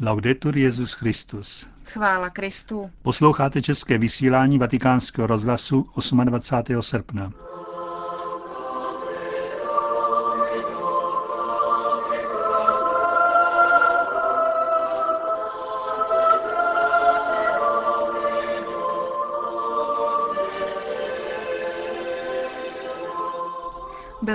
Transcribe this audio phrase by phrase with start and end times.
[0.00, 1.66] Laudetur Jezus Christus.
[1.84, 2.90] Chvála Kristu.
[3.02, 5.86] Posloucháte české vysílání Vatikánského rozhlasu
[6.24, 6.82] 28.
[6.82, 7.32] srpna.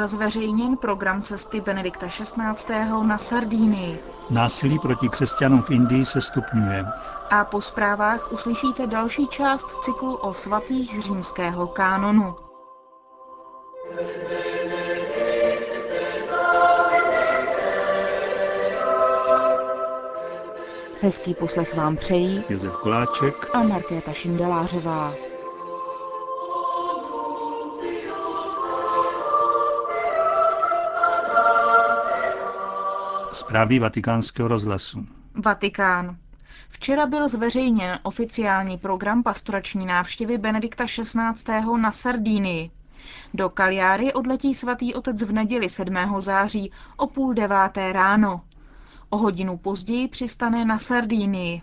[0.03, 2.75] Byl zveřejněn program cesty Benedikta XVI.
[3.03, 4.03] na Sardínii.
[4.29, 6.85] Násilí proti křesťanům v Indii se stupňuje.
[7.29, 12.35] A po zprávách uslyšíte další část cyklu o svatých římského kánonu.
[21.01, 25.13] Hezký poslech vám přejí Josef Koláček a Markéta Šindelářová.
[33.33, 35.05] Zprávy vatikánského rozhlasu.
[35.35, 36.17] Vatikán.
[36.69, 41.77] Včera byl zveřejněn oficiální program pastorační návštěvy Benedikta XVI.
[41.81, 42.71] na Sardínii.
[43.33, 45.95] Do Kaliáry odletí svatý otec v neděli 7.
[46.19, 48.41] září o půl deváté ráno.
[49.09, 51.61] O hodinu později přistane na Sardínii.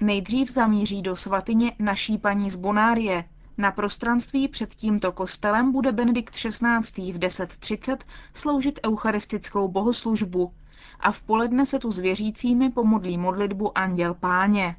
[0.00, 3.24] Nejdřív zamíří do svatyně naší paní z Bonárie.
[3.58, 7.12] Na prostranství před tímto kostelem bude Benedikt XVI.
[7.12, 7.96] v 10.30
[8.34, 10.52] sloužit eucharistickou bohoslužbu
[11.00, 14.76] a v poledne se tu s věřícími pomodlí modlitbu Anděl Páně.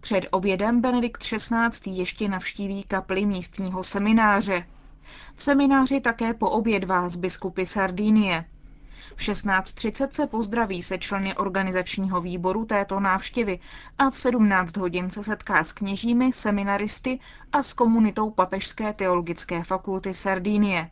[0.00, 1.90] Před obědem Benedikt XVI.
[1.90, 4.66] ještě navštíví kapli místního semináře.
[5.34, 8.44] V semináři také poobědvá z biskupy Sardinie.
[9.16, 13.58] V 16.30 se pozdraví se členy organizačního výboru této návštěvy
[13.98, 17.20] a v 17 hodin se setká s kněžími, seminaristy
[17.52, 20.90] a s komunitou Papežské teologické fakulty Sardinie.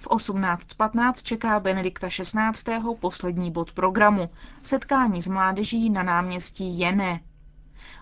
[0.00, 2.80] V 18.15 čeká Benedikta XVI.
[3.00, 4.30] poslední bod programu–
[4.62, 7.20] setkání s mládeží na náměstí Jené.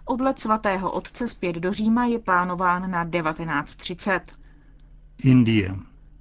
[0.05, 4.21] Odlet svatého otce zpět do Říma je plánován na 19.30.
[5.25, 5.77] Indie.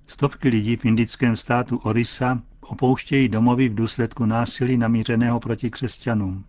[0.08, 6.46] Stovky lidí v indickém státu Orisa opouštějí domovy v důsledku násilí namířeného proti křesťanům.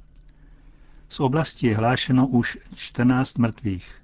[1.08, 3.94] Z oblasti je hlášeno už 14 mrtvých.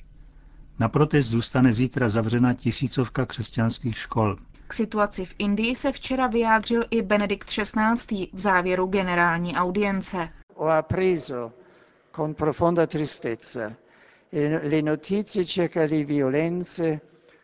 [0.78, 4.36] Na protest zůstane zítra zavřena tisícovka křesťanských škol.
[4.66, 8.28] K situaci v Indii se včera vyjádřil i Benedikt XVI.
[8.32, 10.28] v závěru generální audience.
[12.16, 13.72] Con profonda tristezza
[14.62, 17.00] le notizie circa le violenze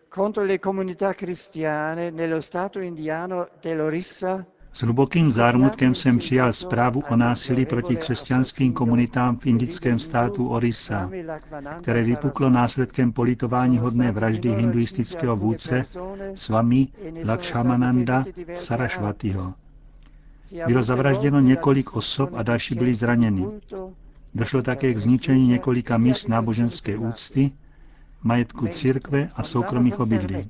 [0.09, 7.17] contro le comunità cristiane nello stato indiano dell'Orissa s hlubokým zármutkem jsem přijal zprávu o
[7.17, 11.11] násilí proti křesťanským komunitám v indickém státu Orissa,
[11.83, 15.85] které vypuklo následkem politování hodné vraždy hinduistického vůdce
[16.35, 16.89] Swami
[17.29, 19.55] Lakshmananda Sarasvatiho.
[20.67, 23.47] Bylo zavražděno několik osob a další byli zraněni.
[24.35, 27.51] Došlo také k zničení několika míst náboženské úcty,
[28.23, 30.49] majetku církve a soukromých obydlí.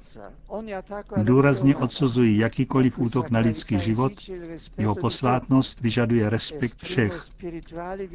[1.23, 4.13] Důrazně odsuzují jakýkoliv útok na lidský život,
[4.79, 7.25] jeho posvátnost vyžaduje respekt všech.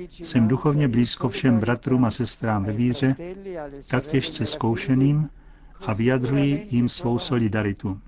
[0.09, 3.15] Jsem duchovně blízko všem bratrům a sestrám ve víře,
[3.89, 5.29] tak těžce zkoušeným
[5.85, 7.99] a vyjadřuji jim svou solidaritu.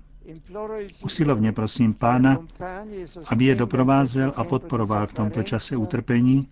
[1.04, 2.38] Usilovně prosím Pána,
[3.32, 6.48] aby je doprovázel a podporoval v tomto čase utrpení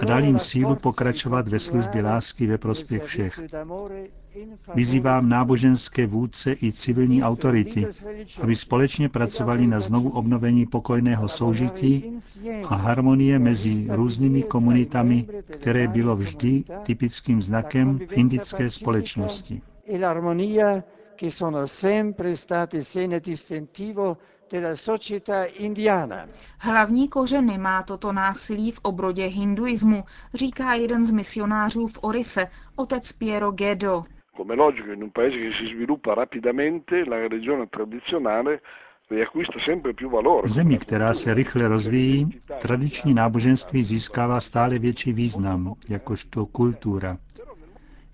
[0.00, 3.40] a dal jim sílu pokračovat ve službě lásky ve prospěch všech.
[4.74, 7.86] Vyzývám náboženské vůdce i civilní autority,
[8.42, 12.18] aby společně pracovali na znovu obnovení pokojného soužití
[12.68, 19.62] a harmonie mezi různými komunitami, které bylo vždy typickým znakem indické společnosti
[21.18, 24.18] che sono sempre state segno distintivo
[24.48, 26.28] della società indiana.
[26.58, 33.12] Hlavní kořeny má toto násilí v obrodě hinduismu, říká jeden z misionářů v Orise, otec
[33.12, 34.04] Piero Gedo.
[34.38, 38.62] Come logico in un paese che si sviluppa rapidamente, la religione tradizionale
[39.10, 42.30] v zemi, která se rychle rozvíjí,
[42.62, 47.18] tradiční náboženství získává stále větší význam, jakožto kultura.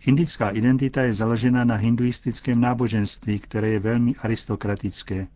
[0.06, 5.26] Indická identita je založena na hinduistickém náboženství, které je velmi aristokratické.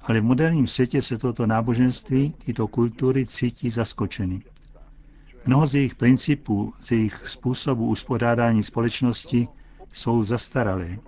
[0.00, 4.42] Ale v moderním světě se toto náboženství, tyto kultury cítí zaskočeny.
[5.46, 9.48] Mnoho z jejich principů, z jejich způsobů uspořádání společnosti
[9.92, 10.98] jsou zastaralé.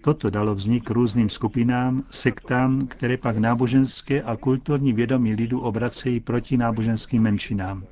[0.00, 6.56] Toto dalo vznik různým skupinám, sektám, které pak náboženské a kulturní vědomí lidu obracejí proti
[6.56, 7.84] náboženským menšinám.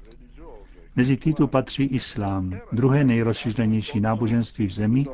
[0.96, 5.06] Mezi tyto patří islám, druhé nejrozšířenější náboženství v zemi,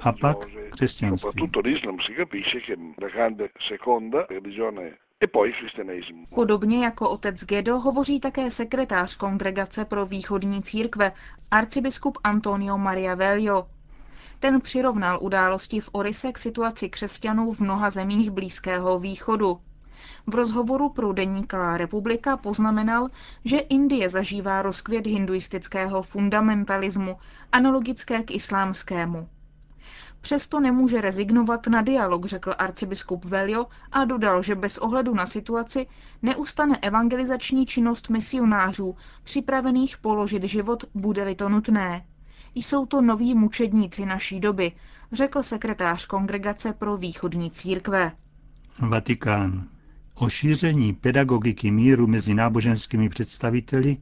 [0.00, 1.50] a pak křesťanství.
[6.34, 11.12] Podobně jako otec Gedo hovoří také sekretář Kongregace pro východní církve,
[11.50, 13.66] arcibiskup Antonio Maria Velio.
[14.40, 19.60] Ten přirovnal události v Orise k situaci křesťanů v mnoha zemích Blízkého východu.
[20.26, 23.08] V rozhovoru pro deník La Republika poznamenal,
[23.44, 27.16] že Indie zažívá rozkvět hinduistického fundamentalismu,
[27.52, 29.28] analogické k islámskému.
[30.20, 35.86] Přesto nemůže rezignovat na dialog, řekl arcibiskup Velio a dodal, že bez ohledu na situaci
[36.22, 42.04] neustane evangelizační činnost misionářů, připravených položit život, bude-li to nutné.
[42.58, 44.72] Jsou to noví mučedníci naší doby,
[45.12, 48.12] řekl sekretář Kongregace pro východní církve.
[48.78, 49.68] Vatikán.
[50.14, 53.96] O šíření pedagogiky míru mezi náboženskými představiteli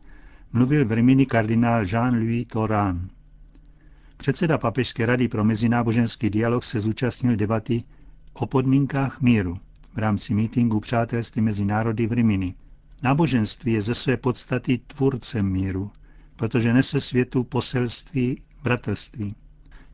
[0.53, 3.09] mluvil v Rimini kardinál Jean-Louis Toran.
[4.17, 7.85] Předseda Papežské rady pro mezináboženský dialog se zúčastnil debaty
[8.33, 9.59] o podmínkách míru
[9.95, 12.55] v rámci mítingu Přátelství mezi národy v Rimini.
[13.03, 15.91] Náboženství je ze své podstaty tvůrcem míru,
[16.37, 19.35] protože nese světu poselství bratrství.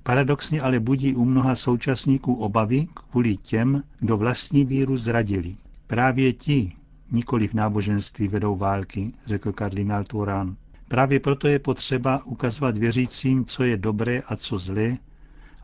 [0.02, 5.56] Paradoxně ale budí u mnoha současníků obavy kvůli těm, kdo vlastní víru zradili.
[5.86, 6.72] Právě ti,
[7.10, 10.56] nikoli v náboženství, vedou války, řekl kardinál Turán.
[10.88, 14.96] Právě proto je potřeba ukazovat věřícím, co je dobré a co zlé,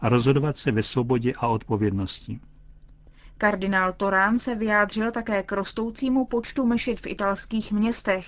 [0.01, 2.41] a rozhodovat se ve svobodě a odpovědnosti.
[3.39, 8.27] Kardinál Torán se vyjádřil také k rostoucímu počtu mešit v italských městech.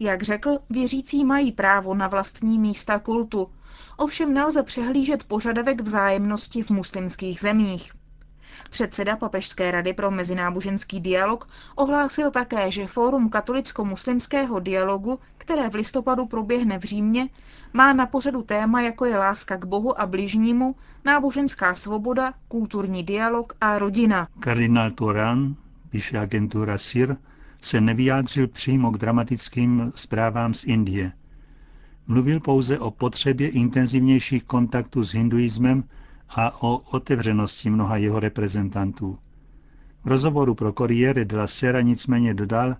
[0.00, 3.48] Jak řekl, věřící mají právo na vlastní místa kultu,
[3.96, 7.92] ovšem nelze přehlížet požadavek vzájemnosti v muslimských zemích.
[8.70, 16.26] Předseda Papežské rady pro mezináboženský dialog ohlásil také, že Fórum katolicko-muslimského dialogu, které v listopadu
[16.26, 17.28] proběhne v Římě,
[17.72, 23.52] má na pořadu téma, jako je láska k Bohu a bližnímu, náboženská svoboda, kulturní dialog
[23.60, 24.26] a rodina.
[24.40, 25.54] Kardinál Toran,
[25.90, 27.16] píše agentura SIR,
[27.60, 31.12] se nevyjádřil přímo k dramatickým zprávám z Indie.
[32.06, 35.84] Mluvil pouze o potřebě intenzivnějších kontaktů s hinduismem
[36.28, 39.18] a o otevřenosti mnoha jeho reprezentantů.
[40.04, 42.76] V rozhovoru pro Corriere della Sera nicméně dodal,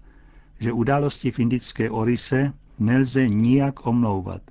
[0.58, 4.42] že události v indické Orise nelze nijak omlouvat.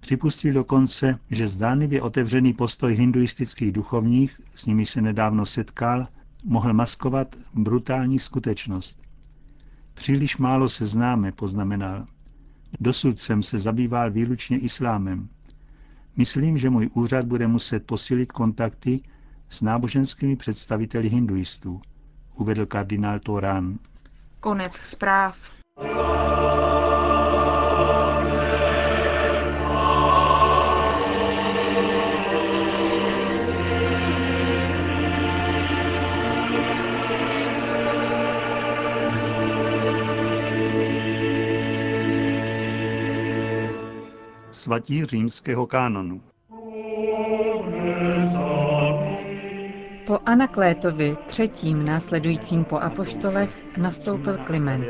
[0.00, 6.06] Připustil dokonce, že zdánlivě otevřený postoj hinduistických duchovních, s nimi se nedávno setkal,
[6.44, 9.02] mohl maskovat brutální skutečnost.
[9.94, 12.06] Příliš málo se známe, poznamenal.
[12.80, 15.28] Dosud jsem se zabýval výlučně islámem.
[16.16, 19.00] Myslím, že můj úřad bude muset posílit kontakty
[19.48, 21.80] s náboženskými představiteli hinduistů,
[22.34, 23.78] uvedl kardinál Torán.
[24.40, 25.36] Konec zpráv.
[44.60, 46.22] Svatí římského kánonu.
[50.06, 54.86] Po Anaklétovi, třetím následujícím po apoštolech, nastoupil Kliment.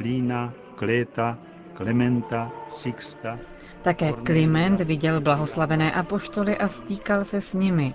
[0.00, 1.38] Lína, Kléta,
[1.74, 3.38] Klementa, Sixta.
[3.82, 7.94] Také Kliment viděl blahoslavené apoštoly a stýkal se s nimi.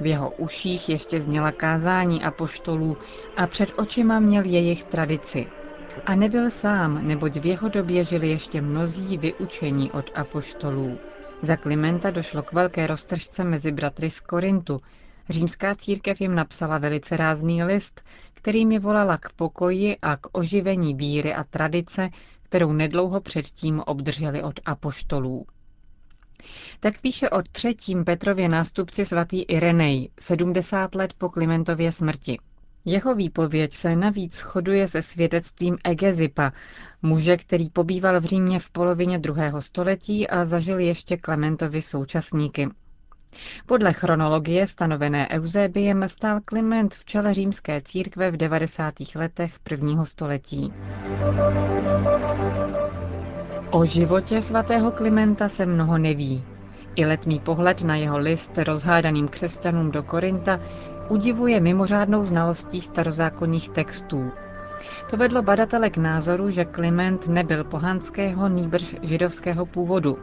[0.00, 2.96] V jeho uších ještě zněla kázání apoštolů
[3.36, 5.46] a před očima měl jejich tradici.
[6.06, 10.98] A nebyl sám, neboť v jeho době žili ještě mnozí vyučení od apoštolů.
[11.42, 14.80] Za Klimenta došlo k velké roztržce mezi bratry z Korintu.
[15.28, 18.02] Římská církev jim napsala velice rázný list,
[18.34, 22.10] kterým je volala k pokoji a k oživení víry a tradice,
[22.42, 25.46] kterou nedlouho předtím obdrželi od apoštolů.
[26.80, 32.38] Tak píše o třetím Petrově nástupci svatý Irenej, 70 let po Klimentově smrti.
[32.84, 36.52] Jeho výpověď se navíc shoduje se svědectvím Egezipa,
[37.02, 42.68] muže, který pobýval v Římě v polovině druhého století a zažil ještě Klementovi současníky.
[43.66, 48.94] Podle chronologie stanovené Eusebiem stál Klement v čele římské církve v 90.
[49.14, 50.72] letech prvního století.
[53.70, 56.44] O životě svatého Klimenta se mnoho neví.
[56.96, 60.60] I letmý pohled na jeho list rozhádaným křesťanům do Korinta
[61.08, 64.32] udivuje mimořádnou znalostí starozákonních textů.
[65.10, 70.18] To vedlo badatele k názoru, že Kliment nebyl pohanského nýbrž židovského původu.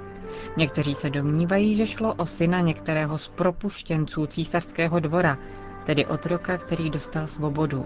[0.57, 5.37] Někteří se domnívají, že šlo o syna některého z propuštěnců císařského dvora,
[5.85, 7.85] tedy otroka, který dostal svobodu.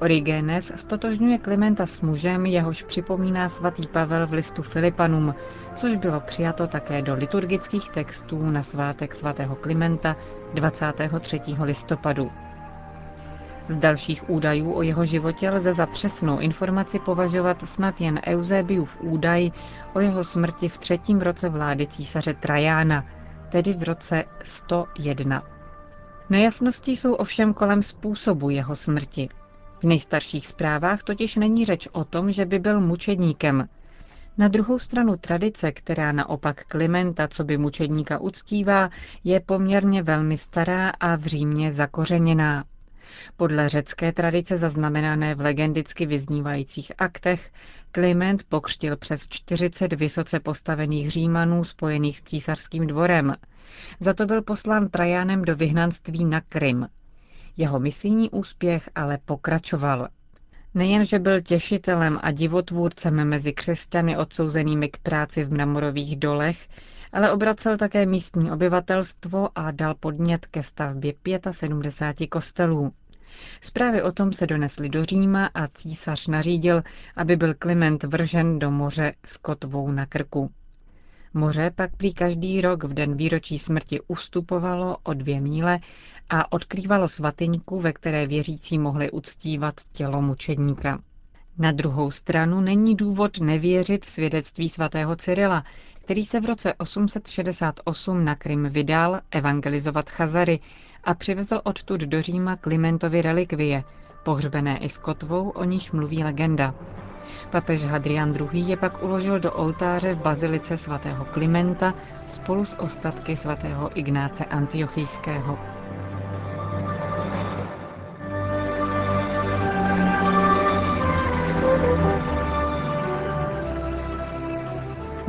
[0.00, 5.34] Origenes stotožňuje Klimenta s mužem, jehož připomíná svatý Pavel v listu Filipanům,
[5.74, 10.16] což bylo přijato také do liturgických textů na svátek svatého Klimenta
[10.54, 11.40] 23.
[11.62, 12.30] listopadu.
[13.68, 19.50] Z dalších údajů o jeho životě lze za přesnou informaci považovat snad jen Eusebiův údaj
[19.94, 23.04] o jeho smrti v třetím roce vlády císaře Trajána,
[23.48, 25.42] tedy v roce 101.
[26.30, 29.28] Nejasnosti jsou ovšem kolem způsobu jeho smrti.
[29.80, 33.68] V nejstarších zprávách totiž není řeč o tom, že by byl mučedníkem.
[34.38, 38.90] Na druhou stranu tradice, která naopak Klimenta, co by mučedníka uctívá,
[39.24, 42.64] je poměrně velmi stará a v Římě zakořeněná.
[43.36, 47.52] Podle řecké tradice zaznamenané v legendicky vyznívajících aktech,
[47.92, 53.34] Kliment pokřtil přes 40 vysoce postavených římanů spojených s císařským dvorem.
[54.00, 56.86] Za to byl poslán Trajánem do vyhnanství na Krym.
[57.60, 60.08] Jeho misijní úspěch ale pokračoval.
[60.74, 66.68] Nejenže byl těšitelem a divotvůrcem mezi křesťany odsouzenými k práci v mramorových dolech,
[67.12, 71.14] ale obracel také místní obyvatelstvo a dal podnět ke stavbě
[71.50, 72.92] 75 kostelů.
[73.60, 76.82] Zprávy o tom se donesly do Říma a císař nařídil,
[77.16, 80.50] aby byl Kliment vržen do moře s kotvou na krku.
[81.34, 85.78] Moře pak prý každý rok v den výročí smrti ustupovalo o dvě míle
[86.30, 90.98] a odkrývalo svatyňku, ve které věřící mohli uctívat tělo mučedníka.
[91.58, 98.34] Na druhou stranu není důvod nevěřit svědectví svatého Cyrila, který se v roce 868 na
[98.34, 100.60] Krym vydal evangelizovat Chazary
[101.04, 103.84] a přivezl odtud do Říma Klimentovi relikvie,
[104.24, 106.74] pohřbené i s kotvou, o níž mluví legenda.
[107.50, 108.60] Papež Hadrian II.
[108.70, 111.94] je pak uložil do oltáře v bazilice svatého Klimenta
[112.26, 115.79] spolu s ostatky svatého Ignáce Antiochijského.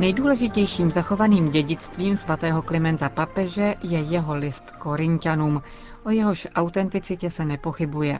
[0.02, 5.62] Nejdůležitějším zachovaným dědictvím svatého Klimenta papeže je jeho list Korintianům,
[6.04, 8.18] o jehož autenticitě se nepochybuje.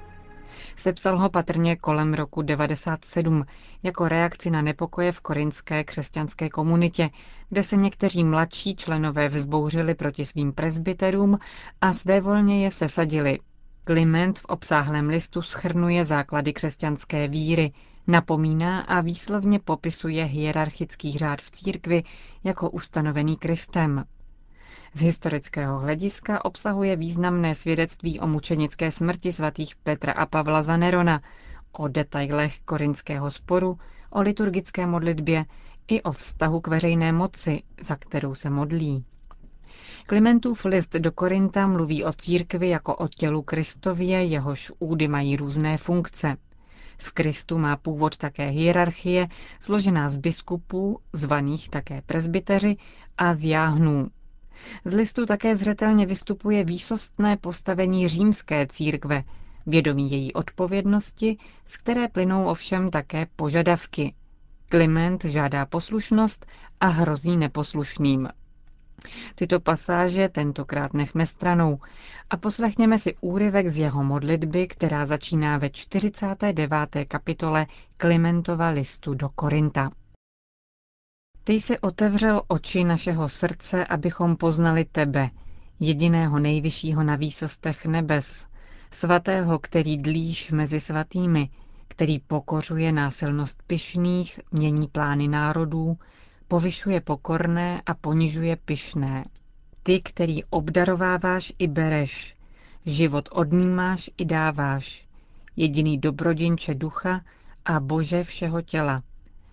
[0.77, 3.45] Sepsal ho patrně kolem roku 97
[3.83, 7.11] jako reakci na nepokoje v korinské křesťanské komunitě,
[7.49, 11.39] kde se někteří mladší členové vzbouřili proti svým presbyterům
[11.81, 13.39] a svévolně je sesadili.
[13.85, 17.73] Kliment v obsáhlém listu schrnuje základy křesťanské víry,
[18.07, 22.03] napomíná a výslovně popisuje hierarchický řád v církvi
[22.45, 24.05] jako ustanovený Kristem.
[24.95, 31.21] Z historického hlediska obsahuje významné svědectví o mučenické smrti svatých Petra a Pavla za Nerona,
[31.73, 33.79] o detailech korinského sporu,
[34.11, 35.45] o liturgické modlitbě
[35.89, 39.05] i o vztahu k veřejné moci, za kterou se modlí.
[40.07, 45.77] Klimentův list do Korinta mluví o církvi jako o tělu Kristově, jehož údy mají různé
[45.77, 46.37] funkce.
[46.99, 49.29] V Kristu má původ také hierarchie,
[49.61, 52.77] složená z biskupů, zvaných také presbyteři,
[53.19, 54.09] a z jáhnů,
[54.85, 59.25] z listu také zřetelně vystupuje výsostné postavení římské církve,
[59.67, 61.37] vědomí její odpovědnosti,
[61.67, 64.15] z které plynou ovšem také požadavky.
[64.69, 66.47] Kliment žádá poslušnost
[66.81, 68.29] a hrozí neposlušným.
[69.35, 71.79] Tyto pasáže tentokrát nechme stranou
[72.31, 76.75] a poslechněme si úryvek z jeho modlitby, která začíná ve 49.
[77.09, 77.67] kapitole
[77.97, 79.91] Klimentova listu do Korinta.
[81.45, 85.31] Ty jsi otevřel oči našeho srdce, abychom poznali tebe,
[85.81, 88.47] jediného nejvyššího na výsostech nebes,
[88.91, 91.51] svatého, který dlíš mezi svatými,
[91.89, 95.99] který pokořuje násilnost pyšných, mění plány národů,
[96.53, 99.25] povyšuje pokorné a ponižuje pyšné.
[99.83, 102.37] Ty, který obdarováváš i bereš,
[102.87, 105.09] život odnímáš i dáváš,
[105.57, 107.21] jediný dobrodinče ducha
[107.65, 109.03] a bože všeho těla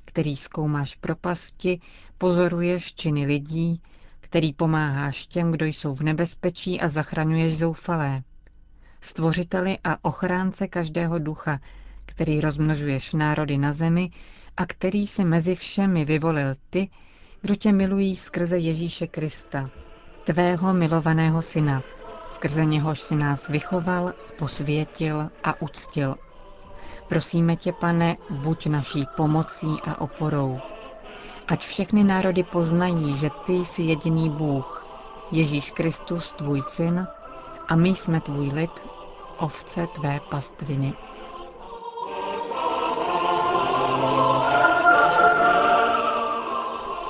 [0.10, 1.79] který zkoumáš propasti,
[2.18, 3.82] pozoruješ činy lidí,
[4.20, 8.24] který pomáháš těm, kdo jsou v nebezpečí a zachraňuješ zoufalé.
[9.01, 11.60] Stvořiteli a ochránce každého ducha,
[12.10, 14.10] který rozmnožuješ národy na zemi
[14.58, 16.89] a který si mezi všemi vyvolil ty,
[17.42, 19.70] kdo tě milují skrze Ježíše Krista,
[20.24, 21.84] tvého milovaného syna,
[22.30, 26.16] skrze něhož si nás vychoval, posvětil a uctil.
[27.08, 30.60] Prosíme tě, pane, buď naší pomocí a oporou.
[31.48, 34.88] Ať všechny národy poznají, že ty jsi jediný Bůh,
[35.32, 37.08] Ježíš Kristus, tvůj syn,
[37.68, 38.84] a my jsme tvůj lid,
[39.38, 40.94] ovce tvé pastviny.